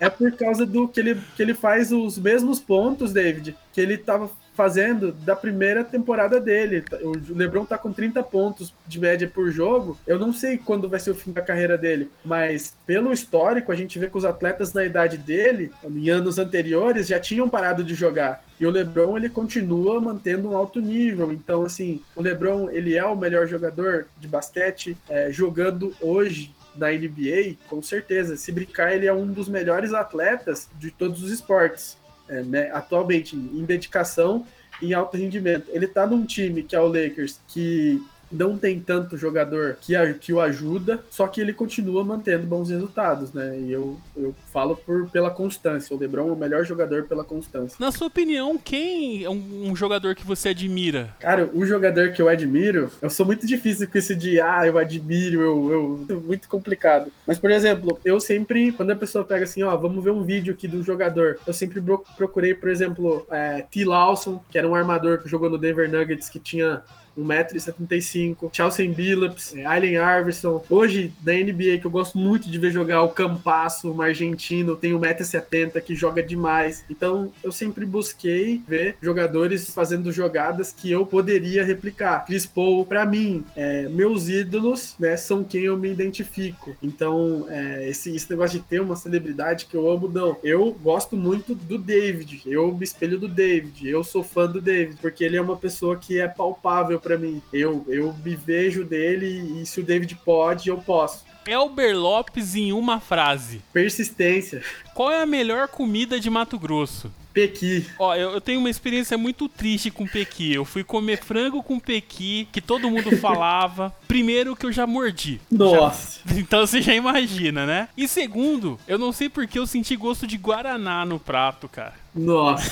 [0.00, 3.94] é por causa do que ele, que ele faz os mesmos pontos, David, que ele
[3.94, 6.84] estava fazendo da primeira temporada dele.
[7.02, 9.98] O LeBron tá com 30 pontos de média por jogo.
[10.06, 13.74] Eu não sei quando vai ser o fim da carreira dele, mas pelo histórico a
[13.74, 17.94] gente vê que os atletas na idade dele, em anos anteriores, já tinham parado de
[17.94, 18.44] jogar.
[18.58, 21.32] E o LeBron ele continua mantendo um alto nível.
[21.32, 26.90] Então assim, o LeBron ele é o melhor jogador de basquete é, jogando hoje na
[26.90, 28.36] NBA, com certeza.
[28.36, 31.96] Se brincar, ele é um dos melhores atletas de todos os esportes
[32.28, 34.46] é, né, atualmente em dedicação
[34.80, 35.70] e em alto rendimento.
[35.70, 38.02] Ele está num time que é o Lakers, que
[38.34, 42.70] não tem tanto jogador que, a, que o ajuda, só que ele continua mantendo bons
[42.70, 43.58] resultados, né?
[43.58, 45.94] E eu, eu falo por, pela constância.
[45.94, 47.76] O LeBron é o melhor jogador pela constância.
[47.78, 51.14] Na sua opinião, quem é um, um, jogador que você admira?
[51.20, 54.78] Cara, o jogador que eu admiro, eu sou muito difícil com esse de, ah, eu
[54.78, 57.10] admiro, eu, eu muito complicado.
[57.26, 60.54] Mas, por exemplo, eu sempre, quando a pessoa pega assim, ó, vamos ver um vídeo
[60.54, 61.82] aqui do jogador, eu sempre
[62.16, 63.84] procurei, por exemplo, é, T.
[63.84, 66.82] Lawson, que era um armador que jogou no Denver Nuggets, que tinha
[67.18, 70.62] 1,75m, Chelsea Billups, é, Allen Iverson.
[70.68, 74.92] Hoje, da NBA, que eu gosto muito de ver jogar o Campasso, um argentino, tem
[74.92, 76.84] 1,70m, que joga demais.
[76.90, 82.24] Então, eu sempre busquei ver jogadores fazendo jogadas que eu poderia replicar.
[82.26, 86.76] Chris Paul, pra mim, é, meus ídolos, né, são quem eu me identifico.
[86.82, 90.36] Então, é, esse, esse negócio de ter uma celebridade que eu amo, não.
[90.42, 94.98] Eu gosto muito do David, eu me espelho do David, eu sou fã do David,
[95.00, 97.40] porque ele é uma pessoa que é palpável para mim.
[97.52, 101.24] Eu, eu me vejo dele e se o David pode, eu posso.
[101.46, 103.60] Elber Lopes em uma frase.
[103.72, 104.62] Persistência.
[104.94, 107.12] Qual é a melhor comida de Mato Grosso?
[107.34, 107.84] Pequi.
[107.98, 110.54] Ó, eu, eu, tenho uma experiência muito triste com pequi.
[110.54, 113.92] Eu fui comer frango com pequi, que todo mundo falava.
[114.06, 115.40] Primeiro que eu já mordi.
[115.50, 116.20] Nossa.
[116.24, 116.34] Já...
[116.44, 117.88] Então você já imagina, né?
[117.96, 121.94] E segundo, eu não sei porque eu senti gosto de guaraná no prato, cara.
[122.14, 122.70] Nossa.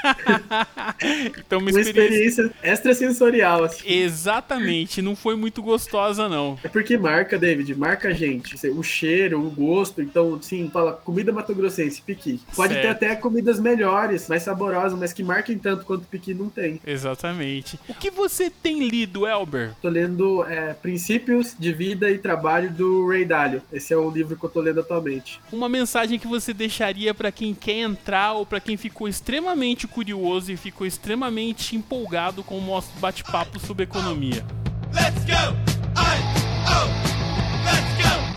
[1.38, 2.42] então, uma, uma experiência...
[2.42, 3.64] experiência extrasensorial.
[3.64, 3.88] Assim.
[3.88, 6.58] Exatamente, não foi muito gostosa, não.
[6.62, 8.54] É porque marca, David, marca a gente.
[8.68, 10.02] O cheiro, o gosto.
[10.02, 12.40] Então, sim, fala comida matogrossense, piqui.
[12.54, 12.84] Pode certo.
[12.84, 16.80] ter até comidas melhores, mais saborosas, mas que marquem tanto quanto piqui não tem.
[16.86, 17.78] Exatamente.
[17.88, 19.72] O que você tem lido, Elber?
[19.80, 23.62] Tô lendo é, Princípios de Vida e Trabalho do Ray Dalio.
[23.72, 25.40] Esse é o livro que eu tô lendo atualmente.
[25.52, 30.52] Uma mensagem que você deixaria para quem quer entrar ou para quem ficou extremamente curioso
[30.52, 34.44] e ficou extremamente empolgado com o nosso bate-papo sobre economia.
[34.94, 35.56] Let's go!
[35.96, 36.40] Oh.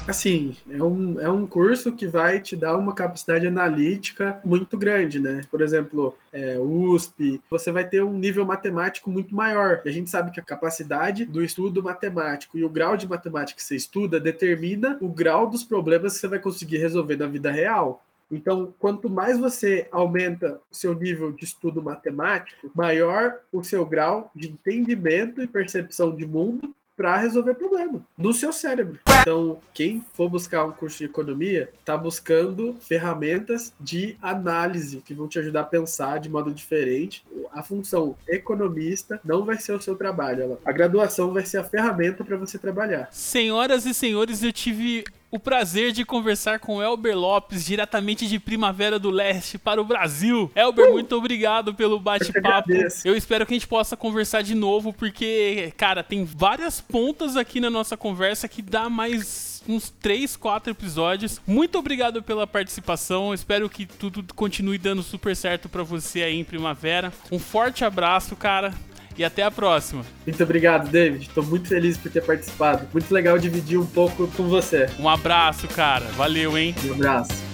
[0.06, 5.18] Assim, é um, é um curso que vai te dar uma capacidade analítica muito grande,
[5.18, 5.42] né?
[5.50, 9.82] Por exemplo, é, USP, você vai ter um nível matemático muito maior.
[9.86, 13.56] E a gente sabe que a capacidade do estudo matemático e o grau de matemática
[13.56, 17.50] que você estuda determina o grau dos problemas que você vai conseguir resolver na vida
[17.50, 18.04] real.
[18.36, 24.32] Então, quanto mais você aumenta o seu nível de estudo matemático, maior o seu grau
[24.36, 29.00] de entendimento e percepção de mundo para resolver problema no seu cérebro.
[29.22, 35.28] Então, quem for buscar um curso de economia, está buscando ferramentas de análise que vão
[35.28, 37.26] te ajudar a pensar de modo diferente.
[37.52, 40.58] A função economista não vai ser o seu trabalho.
[40.64, 43.10] A graduação vai ser a ferramenta para você trabalhar.
[43.12, 45.04] Senhoras e senhores, eu tive
[45.34, 50.52] o prazer de conversar com Elber Lopes, diretamente de Primavera do Leste para o Brasil.
[50.54, 50.94] Elber, uh!
[50.94, 52.72] muito obrigado pelo bate-papo.
[52.72, 57.36] Eu, eu, espero que a gente possa conversar de novo, porque, cara, tem várias pontas
[57.36, 61.42] aqui na nossa conversa que dá mais uns 3, 4 episódios.
[61.48, 63.34] Muito obrigado pela participação.
[63.34, 67.12] Espero que tudo continue dando super certo para você aí em primavera.
[67.32, 68.72] Um forte abraço, cara
[69.18, 70.04] e até a próxima.
[70.26, 71.28] Muito obrigado, David.
[71.28, 72.88] Estou muito feliz por ter participado.
[72.92, 74.88] Muito legal dividir um pouco com você.
[75.00, 76.06] Um abraço, cara.
[76.16, 76.76] Valeu, hein?
[76.86, 77.53] Um abraço.